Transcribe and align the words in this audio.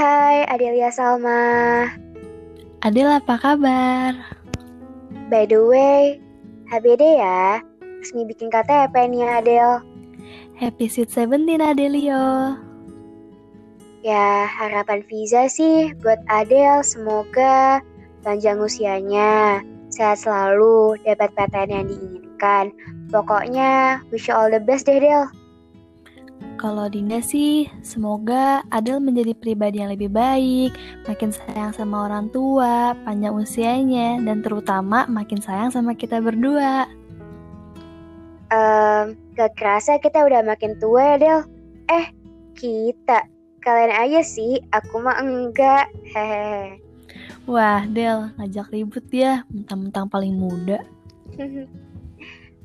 Hai 0.00 0.48
Adelia 0.48 0.88
Salma. 0.88 1.84
Adel 2.80 3.20
apa 3.20 3.36
kabar? 3.36 4.16
By 5.28 5.44
the 5.44 5.60
way, 5.60 6.16
HBD 6.72 7.20
ya. 7.20 7.60
Resmi 8.00 8.24
bikin 8.24 8.48
KTP 8.48 8.96
nih 8.96 9.28
Adel. 9.28 9.84
Happy 10.56 10.88
Sweet 10.88 11.12
Seventeen 11.12 11.60
Adelio. 11.60 12.56
Ya, 14.00 14.48
harapan 14.48 15.04
visa 15.04 15.52
sih 15.52 15.92
buat 16.00 16.24
Adel 16.32 16.80
semoga 16.80 17.84
panjang 18.24 18.56
usianya, 18.56 19.60
sehat 19.92 20.24
selalu, 20.24 20.96
dapat 21.04 21.28
PTN 21.36 21.76
yang 21.76 21.86
diinginkan. 21.92 22.72
Pokoknya, 23.12 24.00
wish 24.08 24.32
you 24.32 24.32
all 24.32 24.48
the 24.48 24.64
best 24.64 24.88
deh, 24.88 24.96
Del. 24.96 25.28
Kalau 26.60 26.92
Dinda 26.92 27.24
sih, 27.24 27.72
semoga 27.80 28.60
Adel 28.68 29.00
menjadi 29.00 29.32
pribadi 29.32 29.80
yang 29.80 29.96
lebih 29.96 30.12
baik, 30.12 30.76
makin 31.08 31.32
sayang 31.32 31.72
sama 31.72 32.04
orang 32.04 32.28
tua, 32.28 32.92
panjang 33.00 33.32
usianya, 33.32 34.20
dan 34.20 34.44
terutama 34.44 35.08
makin 35.08 35.40
sayang 35.40 35.72
sama 35.72 35.96
kita 35.96 36.20
berdua. 36.20 36.84
Um, 38.52 39.16
gak 39.40 39.56
kerasa 39.56 39.96
kita 40.04 40.20
udah 40.20 40.44
makin 40.44 40.76
tua 40.76 41.16
ya, 41.16 41.16
Del. 41.16 41.40
Eh, 41.88 42.06
kita. 42.52 43.24
Kalian 43.64 43.96
aja 43.96 44.20
sih, 44.20 44.60
aku 44.76 45.00
mah 45.00 45.16
enggak. 45.16 45.88
Hehehe. 46.12 46.76
Wah, 47.48 47.88
Del, 47.88 48.36
ngajak 48.36 48.68
ribut 48.68 49.08
ya, 49.08 49.48
mentang-mentang 49.48 50.12
paling 50.12 50.36
muda. 50.36 50.84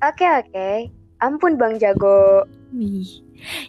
Oke, 0.04 0.28
oke. 0.28 0.92
Ampun 1.24 1.56
Bang 1.56 1.80
Jago. 1.80 2.44
Wih, 2.76 3.24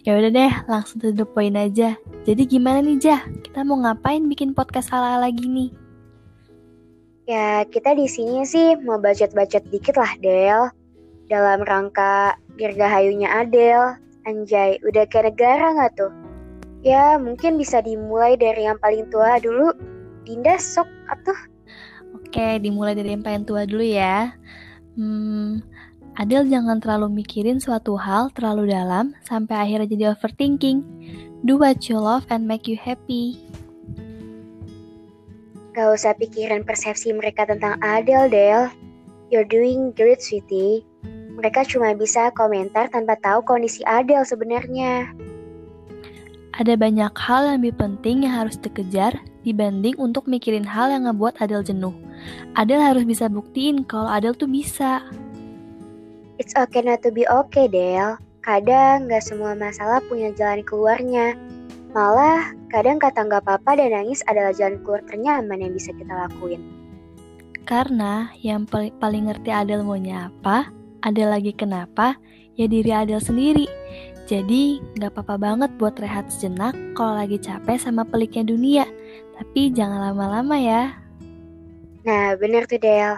ya 0.06 0.14
udah 0.14 0.30
deh, 0.30 0.52
langsung 0.70 1.02
to 1.02 1.10
the 1.10 1.26
point 1.26 1.58
aja. 1.58 1.98
Jadi 2.22 2.46
gimana 2.46 2.78
nih, 2.78 2.96
Jah? 3.02 3.26
Kita 3.42 3.66
mau 3.66 3.74
ngapain 3.82 4.22
bikin 4.30 4.54
podcast 4.54 4.94
ala-ala 4.94 5.26
gini? 5.34 5.74
Ya, 7.26 7.66
kita 7.66 7.98
di 7.98 8.06
sini 8.06 8.46
sih 8.46 8.78
mau 8.86 9.02
bacot-bacot 9.02 9.66
dikit 9.74 9.98
lah, 9.98 10.14
Del. 10.22 10.70
Dalam 11.26 11.66
rangka 11.66 12.38
dirgahayunya 12.54 13.26
Adel. 13.26 13.98
Anjay, 14.30 14.78
udah 14.86 15.10
kayak 15.10 15.34
negara 15.34 15.74
nggak 15.74 15.92
tuh? 15.98 16.14
Ya, 16.86 17.18
mungkin 17.18 17.58
bisa 17.58 17.82
dimulai 17.82 18.38
dari 18.38 18.62
yang 18.62 18.78
paling 18.78 19.10
tua 19.10 19.42
dulu. 19.42 19.74
Dinda 20.22 20.54
sok 20.54 20.86
atuh. 21.10 21.38
Oke, 22.14 22.62
dimulai 22.62 22.94
dari 22.94 23.18
yang 23.18 23.26
paling 23.26 23.42
tua 23.42 23.66
dulu 23.66 23.82
ya. 23.82 24.30
Hmm, 24.94 25.66
Adel 26.16 26.48
jangan 26.48 26.80
terlalu 26.80 27.20
mikirin 27.20 27.60
suatu 27.60 27.92
hal 28.00 28.32
terlalu 28.32 28.72
dalam 28.72 29.12
sampai 29.28 29.68
akhirnya 29.68 29.84
jadi 29.84 30.04
overthinking. 30.16 30.80
Do 31.44 31.60
what 31.60 31.92
you 31.92 32.00
love 32.00 32.24
and 32.32 32.48
make 32.48 32.64
you 32.64 32.80
happy. 32.80 33.36
Gak 35.76 35.92
usah 35.92 36.16
pikirin 36.16 36.64
persepsi 36.64 37.12
mereka 37.12 37.44
tentang 37.44 37.76
Adel, 37.84 38.32
Del. 38.32 38.72
You're 39.28 39.44
doing 39.44 39.92
great, 39.92 40.24
sweetie. 40.24 40.88
Mereka 41.36 41.68
cuma 41.68 41.92
bisa 41.92 42.32
komentar 42.32 42.88
tanpa 42.88 43.20
tahu 43.20 43.44
kondisi 43.44 43.84
Adel 43.84 44.24
sebenarnya. 44.24 45.12
Ada 46.56 46.80
banyak 46.80 47.12
hal 47.12 47.44
yang 47.44 47.56
lebih 47.60 47.76
penting 47.76 48.24
yang 48.24 48.40
harus 48.40 48.56
dikejar 48.56 49.20
dibanding 49.44 49.92
untuk 50.00 50.24
mikirin 50.24 50.64
hal 50.64 50.88
yang 50.88 51.04
ngebuat 51.04 51.36
Adel 51.44 51.60
jenuh. 51.60 51.92
Adel 52.56 52.80
harus 52.80 53.04
bisa 53.04 53.28
buktiin 53.28 53.84
kalau 53.84 54.08
Adel 54.08 54.32
tuh 54.32 54.48
bisa. 54.48 55.04
It's 56.36 56.52
okay 56.52 56.84
not 56.84 57.00
to 57.04 57.10
be 57.12 57.24
okay, 57.24 57.64
Del. 57.64 58.20
Kadang 58.44 59.08
gak 59.08 59.24
semua 59.24 59.56
masalah 59.56 60.04
punya 60.04 60.30
jalan 60.36 60.60
keluarnya. 60.62 61.34
Malah, 61.96 62.52
kadang 62.68 63.00
kata 63.00 63.24
nggak 63.24 63.40
apa-apa 63.48 63.80
dan 63.80 63.96
nangis 63.96 64.20
adalah 64.28 64.52
jalan 64.52 64.76
keluar 64.84 65.00
ternyaman 65.08 65.64
yang 65.64 65.72
bisa 65.72 65.96
kita 65.96 66.12
lakuin. 66.12 66.60
Karena 67.64 68.28
yang 68.44 68.68
paling, 68.68 68.92
paling 69.00 69.32
ngerti 69.32 69.48
Adel 69.48 69.80
maunya 69.80 70.28
apa, 70.28 70.68
Adel 71.00 71.32
lagi 71.32 71.56
kenapa, 71.56 72.20
ya 72.54 72.68
diri 72.68 72.92
Adel 72.92 73.18
sendiri. 73.18 73.64
Jadi 74.28 74.78
nggak 75.00 75.16
apa-apa 75.16 75.40
banget 75.40 75.70
buat 75.80 75.96
rehat 75.96 76.28
sejenak 76.28 76.76
kalau 76.92 77.16
lagi 77.16 77.40
capek 77.40 77.80
sama 77.80 78.04
peliknya 78.04 78.44
dunia. 78.44 78.84
Tapi 79.40 79.72
jangan 79.72 80.12
lama-lama 80.12 80.60
ya. 80.60 80.92
Nah, 82.04 82.36
bener 82.36 82.68
tuh 82.68 82.76
Del. 82.76 83.16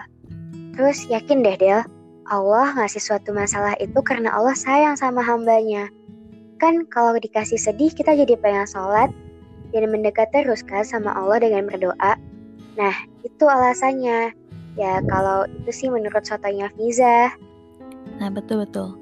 Terus 0.73 1.03
yakin 1.11 1.43
deh 1.43 1.59
Del, 1.59 1.83
Allah 2.29 2.77
ngasih 2.77 3.01
suatu 3.01 3.33
masalah 3.33 3.73
itu 3.81 3.97
karena 4.05 4.29
Allah 4.29 4.53
sayang 4.53 4.93
sama 4.93 5.25
hambanya. 5.25 5.89
Kan 6.61 6.85
kalau 6.87 7.17
dikasih 7.17 7.57
sedih 7.57 7.89
kita 7.89 8.13
jadi 8.13 8.37
pengen 8.37 8.69
sholat 8.69 9.09
dan 9.73 9.89
mendekat 9.89 10.29
terus 10.29 10.61
kan 10.61 10.85
sama 10.85 11.09
Allah 11.13 11.41
dengan 11.41 11.65
berdoa. 11.65 12.13
Nah, 12.77 12.95
itu 13.25 13.45
alasannya. 13.49 14.31
Ya, 14.77 15.01
kalau 15.09 15.49
itu 15.49 15.71
sih 15.73 15.89
menurut 15.89 16.23
sotonya 16.23 16.69
Fiza. 16.77 17.33
Nah 18.21 18.29
betul-betul. 18.29 18.95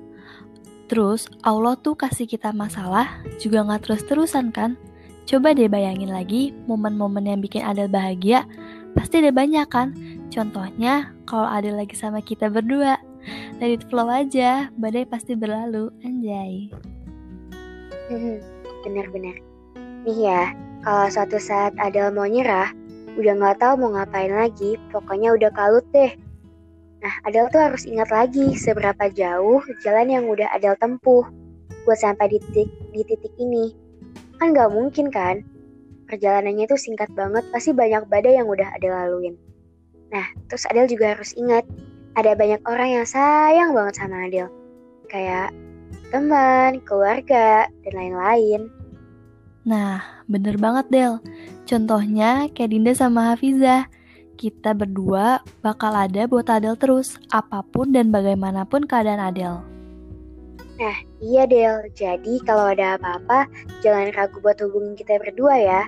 Terus 0.87 1.27
Allah 1.43 1.75
tuh 1.75 1.99
kasih 1.99 2.25
kita 2.25 2.55
masalah 2.55 3.21
juga 3.43 3.67
nggak 3.67 3.83
terus-terusan 3.85 4.55
kan? 4.55 4.79
Coba 5.27 5.51
deh 5.51 5.67
bayangin 5.67 6.15
lagi 6.15 6.55
momen-momen 6.71 7.27
yang 7.27 7.43
bikin 7.43 7.59
Adel 7.59 7.91
bahagia, 7.91 8.47
pasti 8.95 9.19
ada 9.19 9.35
banyak 9.35 9.67
kan? 9.67 9.91
Contohnya 10.31 11.11
kalau 11.27 11.43
Adel 11.43 11.75
lagi 11.75 11.99
sama 11.99 12.23
kita 12.23 12.47
berdua. 12.47 12.95
Let 13.57 13.73
it 13.73 13.83
flow 13.89 14.07
aja, 14.07 14.69
badai 14.77 15.03
pasti 15.09 15.33
berlalu, 15.33 15.89
anjay. 16.05 16.69
Bener-bener. 18.85 19.41
Nih 20.07 20.19
ya, 20.29 20.53
kalau 20.85 21.11
suatu 21.11 21.35
saat 21.41 21.75
Adel 21.81 22.15
mau 22.15 22.29
nyerah, 22.29 22.71
udah 23.17 23.33
nggak 23.33 23.59
tahu 23.59 23.73
mau 23.81 23.91
ngapain 23.97 24.31
lagi, 24.31 24.79
pokoknya 24.93 25.33
udah 25.35 25.51
kalut 25.51 25.83
deh. 25.91 26.13
Nah, 27.03 27.13
Adel 27.25 27.49
tuh 27.53 27.61
harus 27.61 27.83
ingat 27.85 28.09
lagi 28.09 28.57
seberapa 28.57 29.09
jauh 29.11 29.61
jalan 29.85 30.07
yang 30.09 30.25
udah 30.29 30.49
Adel 30.53 30.73
tempuh 30.79 31.25
buat 31.85 31.99
sampai 31.99 32.31
di 32.31 32.37
titik, 32.49 32.69
di 32.93 33.01
titik 33.05 33.33
ini. 33.37 33.73
Kan 34.37 34.53
nggak 34.53 34.69
mungkin 34.73 35.09
kan? 35.09 35.41
Perjalanannya 36.07 36.65
tuh 36.71 36.79
singkat 36.79 37.11
banget, 37.13 37.43
pasti 37.51 37.75
banyak 37.75 38.07
badai 38.07 38.39
yang 38.39 38.47
udah 38.47 38.69
Adel 38.79 38.95
laluin. 38.95 39.35
Nah, 40.07 40.23
terus 40.47 40.63
Adel 40.71 40.87
juga 40.87 41.19
harus 41.19 41.35
ingat, 41.35 41.67
ada 42.17 42.33
banyak 42.33 42.61
orang 42.65 42.89
yang 42.97 43.05
sayang 43.05 43.77
banget 43.77 44.01
sama 44.01 44.25
Adel. 44.25 44.49
Kayak 45.05 45.53
teman, 46.09 46.81
keluarga, 46.83 47.69
dan 47.85 47.93
lain-lain. 47.93 48.61
Nah, 49.67 50.01
bener 50.25 50.57
banget 50.57 50.89
Del. 50.89 51.13
Contohnya 51.69 52.49
kayak 52.57 52.73
Dinda 52.73 52.97
sama 52.97 53.31
Hafizah. 53.31 53.85
Kita 54.37 54.73
berdua 54.73 55.45
bakal 55.61 55.93
ada 55.93 56.25
buat 56.25 56.49
Adel 56.49 56.73
terus, 56.77 57.21
apa 57.29 57.61
pun 57.61 57.93
dan 57.93 58.09
bagaimanapun 58.09 58.89
keadaan 58.89 59.21
Adel. 59.21 59.61
Nah, 60.81 60.97
iya 61.21 61.45
Del. 61.45 61.85
Jadi 61.93 62.41
kalau 62.45 62.73
ada 62.73 62.97
apa-apa, 62.97 63.45
jangan 63.85 64.09
ragu 64.17 64.41
buat 64.41 64.57
hubungin 64.57 64.97
kita 64.97 65.21
berdua 65.21 65.53
ya. 65.57 65.81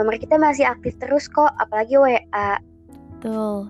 Nomor 0.00 0.16
kita 0.16 0.40
masih 0.40 0.64
aktif 0.64 0.96
terus 0.96 1.28
kok, 1.28 1.52
apalagi 1.60 2.00
WA. 2.00 2.50
Tuh. 3.20 3.68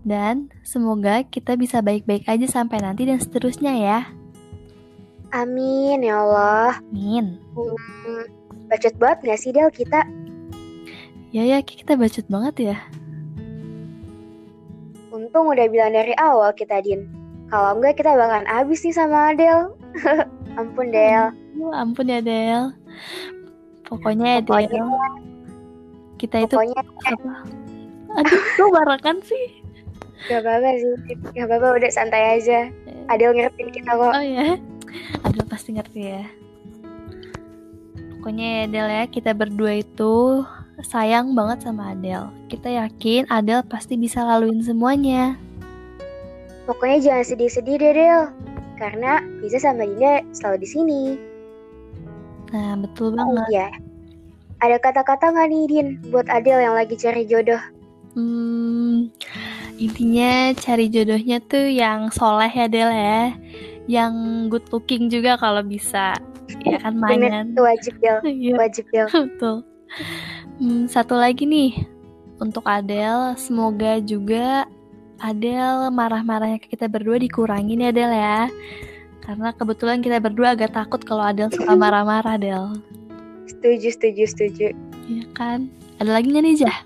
Dan 0.00 0.48
semoga 0.64 1.20
kita 1.28 1.60
bisa 1.60 1.84
baik-baik 1.84 2.24
aja 2.24 2.46
sampai 2.48 2.80
nanti 2.80 3.04
dan 3.04 3.20
seterusnya 3.20 3.76
ya. 3.76 3.98
Amin 5.30 6.02
ya 6.02 6.24
Allah. 6.24 6.80
Amin. 6.90 7.38
Hmm, 7.54 8.24
bacot 8.66 8.94
banget 8.98 9.18
gak 9.30 9.40
sih 9.40 9.52
Del 9.54 9.70
kita? 9.70 10.02
Ya 11.30 11.46
ya, 11.46 11.62
kita 11.62 11.94
bacot 11.94 12.26
banget 12.26 12.74
ya. 12.74 12.76
Untung 15.14 15.46
udah 15.54 15.66
bilang 15.70 15.94
dari 15.94 16.10
awal 16.18 16.50
kita 16.56 16.82
Din. 16.82 17.06
Kalau 17.50 17.78
enggak 17.78 18.02
kita 18.02 18.18
bakalan 18.18 18.46
habis 18.50 18.82
nih 18.82 18.94
sama 18.94 19.30
Adel. 19.30 19.74
ampun 20.58 20.90
Del. 20.90 21.30
Oh, 21.62 21.70
ampun 21.70 22.10
ya 22.10 22.18
Del. 22.18 22.74
Pokoknya 23.86 24.38
ya 24.38 24.42
Pokoknya, 24.42 24.70
Del, 24.70 24.88
kita 26.18 26.36
itu 26.46 26.54
pokoknya 26.54 26.78
apa? 26.82 27.34
Aduh, 28.18 28.42
kok 28.58 28.68
barengan 28.74 29.18
sih? 29.22 29.59
Gak 30.28 30.40
apa-apa 30.42 30.68
sih. 30.76 30.94
Gak 31.32 31.46
apa-apa 31.46 31.68
udah 31.80 31.90
santai 31.90 32.36
aja. 32.36 32.68
Adel 33.08 33.32
ngertiin 33.32 33.70
kita 33.70 33.90
kok. 33.92 34.12
Oh 34.12 34.24
ya, 34.36 34.58
Adel 35.24 35.44
pasti 35.46 35.72
ngerti 35.72 36.00
ya. 36.02 36.22
Pokoknya 38.18 38.46
ya 38.46 38.60
Adel 38.68 38.88
ya, 38.90 39.04
kita 39.08 39.30
berdua 39.32 39.80
itu 39.80 40.44
sayang 40.82 41.32
banget 41.32 41.64
sama 41.64 41.96
Adel. 41.96 42.28
Kita 42.48 42.68
yakin 42.68 43.24
Adel 43.28 43.64
pasti 43.64 43.96
bisa 43.96 44.20
laluin 44.20 44.60
semuanya. 44.60 45.40
Pokoknya 46.68 46.98
jangan 47.00 47.24
sedih-sedih 47.24 47.76
deh 47.80 47.92
Del. 47.96 48.22
Karena 48.76 49.20
bisa 49.40 49.60
sama 49.60 49.84
Dinda 49.84 50.24
selalu 50.32 50.56
di 50.60 50.68
sini. 50.68 51.02
Nah, 52.50 52.76
betul 52.80 53.12
Oh 53.12 53.28
banget. 53.28 53.46
iya. 53.52 53.68
Ada 54.60 54.76
kata-kata 54.76 55.32
nggak 55.32 55.48
nih 55.48 55.64
Din 55.68 55.88
buat 56.12 56.28
Adel 56.28 56.60
yang 56.60 56.76
lagi 56.76 56.92
cari 56.96 57.24
jodoh? 57.24 57.60
Hmm, 58.12 59.08
intinya 59.80 60.52
cari 60.54 60.92
jodohnya 60.92 61.40
tuh 61.40 61.64
yang 61.66 62.12
soleh 62.12 62.52
ya 62.52 62.68
Del 62.68 62.90
ya. 62.92 63.32
Yang 63.88 64.12
good 64.52 64.66
looking 64.70 65.08
juga 65.08 65.40
kalau 65.40 65.64
bisa. 65.64 66.14
Ya 66.62 66.76
kan 66.78 67.00
Bener, 67.00 67.48
main. 67.48 67.56
itu 67.56 67.62
wajib 67.64 67.94
Del. 67.98 68.18
Iya, 68.28 68.52
Wajib 68.60 68.84
Del. 68.92 69.06
betul. 69.08 69.56
Hmm, 70.60 70.84
satu 70.86 71.16
lagi 71.16 71.48
nih 71.48 71.72
untuk 72.38 72.62
Adele, 72.64 73.34
semoga 73.34 73.98
juga 73.98 74.68
Adele 75.18 75.88
marah-marahnya 75.90 76.60
ke 76.60 76.72
kita 76.72 76.88
berdua 76.88 77.16
dikurangin 77.18 77.80
ya 77.82 77.90
Adele 77.90 78.14
ya. 78.14 78.40
Karena 79.20 79.52
kebetulan 79.52 80.00
kita 80.00 80.16
berdua 80.18 80.54
agak 80.54 80.72
takut 80.72 81.00
kalau 81.02 81.24
Adele 81.24 81.50
suka 81.50 81.72
marah-marah 81.82 82.36
Adele. 82.36 82.76
Setuju, 83.48 83.88
setuju, 83.90 84.24
setuju. 84.28 84.66
Iya 85.10 85.24
kan? 85.34 85.66
Ada 85.98 86.16
lagi 86.16 86.30
nggak 86.30 86.44
nih 86.44 86.56
Jah? 86.64 86.76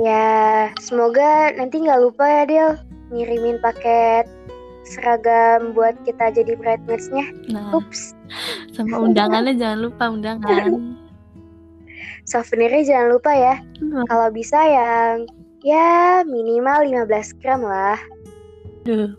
Ya, 0.00 0.72
semoga 0.80 1.52
nanti 1.52 1.84
nggak 1.84 2.00
lupa 2.00 2.24
ya 2.24 2.42
Del 2.48 2.70
ngirimin 3.12 3.60
paket 3.60 4.24
seragam 4.88 5.76
buat 5.76 5.94
kita 6.02 6.32
jadi 6.32 6.56
bridesmaids-nya. 6.58 7.26
Nah, 7.52 7.76
Ups, 7.76 8.16
sama 8.74 9.04
undangannya 9.04 9.54
jangan 9.54 9.80
lupa 9.88 10.10
undangan. 10.10 10.68
souvenirnya 12.26 12.82
jangan 12.86 13.08
lupa 13.12 13.30
ya. 13.34 13.54
Hmm, 13.78 14.04
Kalau 14.06 14.28
bisa 14.32 14.58
yang 14.58 15.26
ya 15.62 16.22
minimal 16.26 17.06
15 17.06 17.38
gram 17.42 17.62
lah. 17.62 17.98
Aduh, 18.82 19.14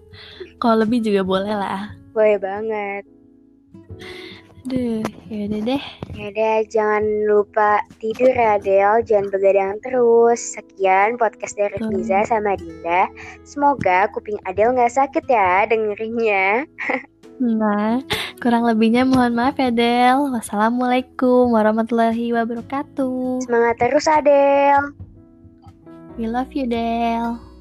kalau 0.59 0.83
lebih 0.83 0.99
juga 1.03 1.23
boleh 1.23 1.53
lah. 1.55 1.95
Boleh 2.11 2.37
banget. 2.39 3.03
Aduh, 4.63 5.03
yaudah 5.27 5.59
deh. 5.59 5.83
Ya 6.15 6.27
deh, 6.31 6.63
jangan 6.71 7.03
lupa 7.27 7.83
tidur 7.99 8.31
ya 8.31 8.55
Del, 8.63 9.03
jangan 9.03 9.27
begadang 9.27 9.75
terus. 9.83 10.39
Sekian 10.55 11.19
podcast 11.19 11.59
dari 11.59 11.75
Betul. 11.75 11.99
Fiza 11.99 12.23
sama 12.31 12.55
Dinda. 12.55 13.11
Semoga 13.43 14.07
kuping 14.15 14.39
Adel 14.47 14.71
nggak 14.71 14.95
sakit 14.95 15.27
ya 15.27 15.67
dengerinnya. 15.67 16.63
Nah, 17.43 17.99
kurang 18.39 18.63
lebihnya 18.63 19.03
mohon 19.03 19.35
maaf 19.35 19.59
ya 19.59 19.67
Del. 19.67 20.31
Wassalamualaikum 20.31 21.51
warahmatullahi 21.51 22.31
wabarakatuh. 22.31 23.43
Semangat 23.43 23.75
terus 23.83 24.07
Adel. 24.07 24.95
We 26.15 26.31
love 26.31 26.55
you 26.55 26.71
Del. 26.71 27.52